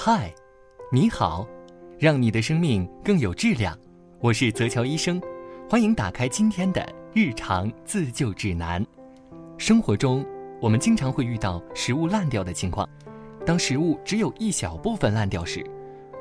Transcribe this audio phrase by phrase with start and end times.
[0.00, 0.32] 嗨，
[0.92, 1.44] 你好，
[1.98, 3.76] 让你的生命更有质量。
[4.20, 5.20] 我是泽乔医生，
[5.68, 8.86] 欢迎打开今天的日常自救指南。
[9.58, 10.24] 生活中，
[10.62, 12.88] 我们经常会遇到食物烂掉的情况。
[13.44, 15.66] 当食物只有一小部分烂掉时，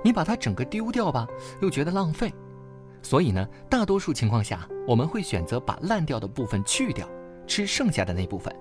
[0.04, 1.28] 你把它整个丢掉吧，
[1.62, 2.34] 又觉得浪费。
[3.04, 7.07] 所以呢，大多数情况下，我们会选择把烂掉的部分去掉，
[7.46, 8.52] 吃剩下的那部分。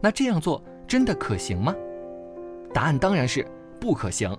[0.00, 1.74] 那这样做真的可行吗？
[2.72, 3.44] 答案当然是
[3.80, 4.32] 不可行。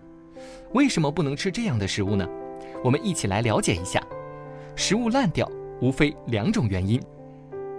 [0.74, 2.28] 为什么不能吃这样的食物呢？
[2.84, 4.02] 我们一起来了解一下。
[4.76, 5.50] 食物烂掉
[5.82, 7.02] 无非两种原因，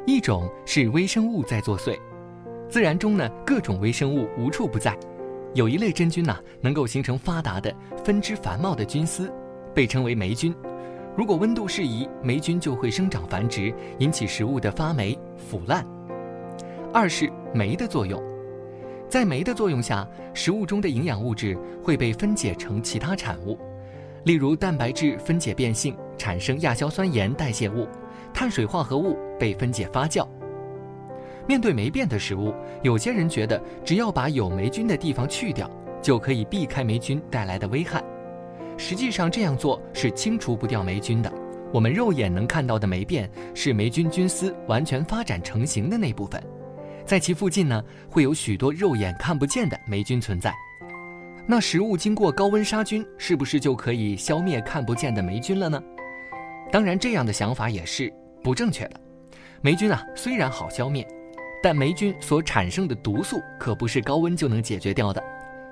[0.06, 1.98] 一种是微生物在作祟。
[2.69, 4.97] 自然中呢，各种微生物无处不在。
[5.55, 7.74] 有一类真菌呐，能够形成发达的
[8.05, 9.33] 分支繁茂的菌丝，
[9.75, 10.55] 被称为霉菌。
[11.16, 15.86] 如果温度适宜，霉菌就会生长繁殖，引起食物的发霉腐烂。
[16.92, 18.34] 二是酶的作用。
[19.14, 20.04] 在酶的作用下，
[20.34, 23.56] 食物中的营养物质会被分解成其他产物，
[24.24, 27.86] 例如蛋白质分解变性产生亚硝酸盐代谢物，
[28.33, 30.27] 碳水化合物被分解发酵。
[31.47, 32.52] 面对霉变的食物，
[32.83, 35.70] 有些人觉得只要把有霉菌的地方去掉，
[36.02, 38.02] 就可以避开霉菌带来的危害。
[38.77, 41.33] 实际上这样做是清除不掉霉菌的。
[41.72, 46.42] 我们肉眼能看到的霉变是霉菌菌丝完全发展成型的那部分。
[47.06, 50.55] 在其附近呢，会有许多肉眼看不见的霉菌存在。
[51.46, 55.83] 那食物经过高温杀菌，是不是就可以消灭看不见的霉菌了呢？
[56.72, 58.11] 当然，这样的想法也是
[58.42, 58.98] 不正确的。
[59.61, 61.06] 霉菌啊，虽然好消灭，
[61.62, 65.22] 但霉菌所产生的毒素可不是高温就能解决掉的。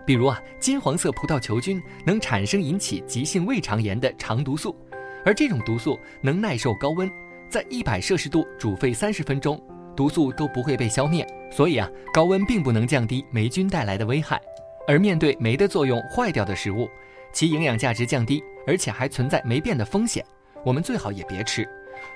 [0.04, 4.76] 比如啊，金黄色葡萄球菌能产生引起急性胃肠炎的肠毒素，
[5.24, 7.10] 而这种毒素能耐受高温，
[7.48, 9.58] 在一百摄氏度煮沸三十分钟。
[9.96, 14.40] 毒素都不会被消灭，所以啊，高温并不能降低霉菌带来的危害。
[14.86, 16.88] 而面对酶的作用坏掉的食物，
[17.32, 20.24] 其营养价值降低，而且还存在霉变的风险，
[20.64, 21.68] 我们最好也别吃。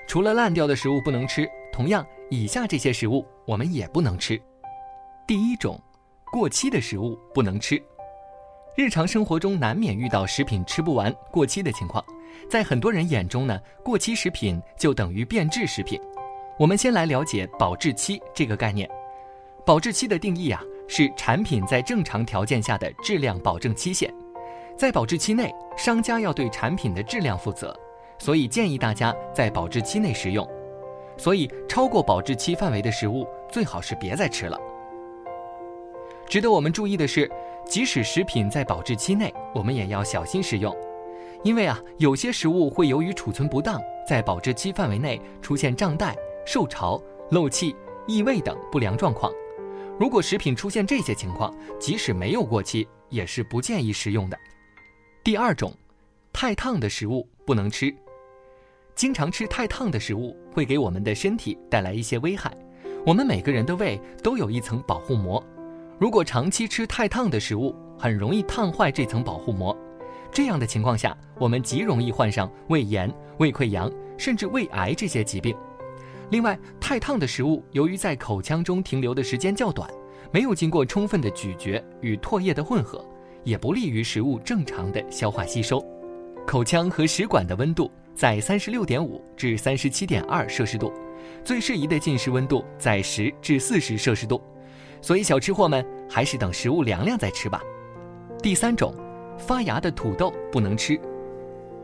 [0.08, 4.40] 除了烂掉的食物不能吃，同样，以下这些食物我们也不能吃。
[5.26, 5.80] 第一种，
[6.32, 7.80] 过期的食物不能吃。
[8.76, 12.04] 日常生活中难免遇到食品吃不完、过期的情况，
[12.50, 16.00] 在很多人眼中呢，过期食品就等于变质食品。
[16.58, 18.88] 我们先来了解保质期这个概念。
[19.64, 24.12] 保质期的定义啊，是产品在正常条件下的质量保证期限。
[24.74, 27.78] 在保质期内，商家要对产品的质量负责，
[28.18, 30.48] 所以建议大家在保质期内食用。
[31.18, 34.58] 所以，超过保质期范围的食物最好是别再吃了。
[36.26, 37.30] 值得我们注意的是，
[37.66, 40.74] 即使食品在保质期内，我们也要小心食用，
[41.42, 43.78] 因为啊，有些食物会由于储存不当，
[44.08, 46.16] 在保质期范围内出现胀袋。
[46.46, 47.02] 受潮、
[47.32, 47.74] 漏气、
[48.06, 49.30] 异味等不良状况，
[49.98, 54.38] 如果食品出现这些情况，即使没有过期，也是不建议食用的。
[55.24, 55.74] 第二种，
[56.32, 57.92] 太烫的食物不能吃。
[58.94, 62.56] 经常吃太烫的食物会给我们的身体带来一些危害。
[63.04, 65.44] 我们每个人的胃都有一层保护膜，
[65.98, 69.76] 如果长期吃太烫的食物，很容易烫坏这层保护膜。
[70.32, 75.56] 这样的情况下，我们极容易患上胃炎、胃溃疡，甚至胃癌这些疾病。
[76.30, 79.88] 另外，太烫的食物由于在口腔中停留的时间较短，
[80.32, 83.04] 没有经过充分的咀嚼与唾液的混合，
[83.44, 85.84] 也不利于食物正常的消化吸收。
[86.44, 90.92] 口腔和食管的温度在三十六点五至三十七点二摄氏度，
[91.44, 94.42] 最适宜的进食温度在十至四十摄氏度。
[95.00, 97.62] 所以，小吃货们还是等食物凉凉再吃吧。
[98.42, 98.92] 第三种，
[99.38, 101.00] 发芽的土豆不能吃。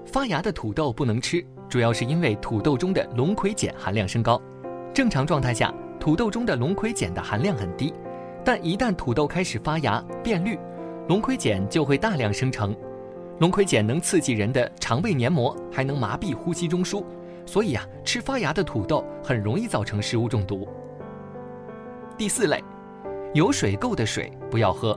[0.04, 1.44] 发芽的土豆不能吃。
[1.72, 4.38] 主要是因为土豆中的龙葵碱含量升高。
[4.92, 7.94] 正常状态下，土豆中的龙葵碱的含量很低，
[8.44, 10.58] 但一旦土豆开始发芽变绿，
[11.08, 12.76] 龙葵碱就会大量生成。
[13.38, 17.02] 龙葵碱能刺激人的肠胃黏膜，还能麻痹呼吸中枢，
[17.46, 20.68] 所以啊，吃发芽的土豆很容易造成食物中毒。
[22.18, 22.62] 第四类，
[23.32, 24.94] 有水垢的水不要喝。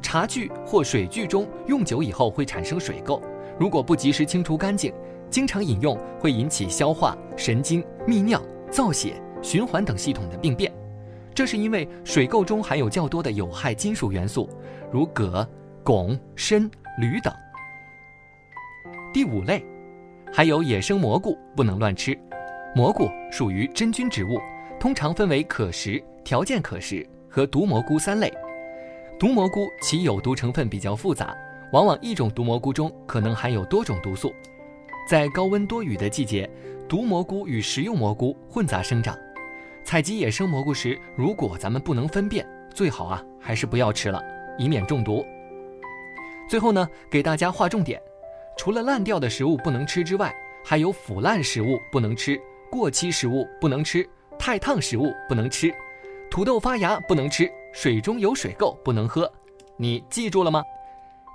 [0.00, 3.20] 茶具或水具中用久以后会产生水垢，
[3.58, 4.90] 如果不及时清除干净。
[5.30, 8.40] 经常饮用会引起消化、神经、泌尿、
[8.70, 10.72] 造血、循环等系统的病变，
[11.34, 14.48] 这是因为水垢中含有较多的有害金属元素，
[14.90, 15.46] 如铬、
[15.84, 17.32] 汞、砷、铝等。
[19.12, 19.64] 第五类，
[20.32, 22.16] 还有野生蘑菇不能乱吃。
[22.74, 24.38] 蘑菇属于真菌植物，
[24.78, 28.32] 通常分为可食、条件可食和毒蘑菇三类。
[29.18, 31.34] 毒蘑菇其有毒成分比较复杂，
[31.72, 34.30] 往往一种毒蘑菇中可能含有多种毒素。
[35.06, 36.50] 在高温多雨的季节，
[36.88, 39.16] 毒蘑菇与食用蘑菇混杂生长。
[39.84, 42.44] 采集野生蘑菇时，如果咱们不能分辨，
[42.74, 44.20] 最好啊还是不要吃了，
[44.58, 45.24] 以免中毒。
[46.50, 48.02] 最后呢，给大家划重点：
[48.58, 52.36] 除了烂掉的食物不能吃之外，还有腐烂食物不能吃，
[52.68, 54.04] 过期食物不能吃，
[54.36, 55.72] 太烫食物不能吃，
[56.28, 59.32] 土豆发芽不能吃，水中有水垢不能喝。
[59.76, 60.64] 你记住了吗？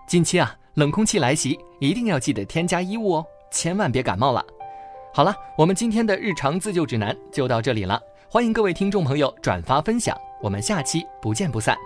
[0.10, 4.44] 近期啊，冷空气来袭，一定要记得添加衣物哦，千万别感冒了。
[5.14, 11.78] 好了，我们今天的日常自救指南就到这里了，欢迎各位听众朋友转发分享，我们下期不见不散。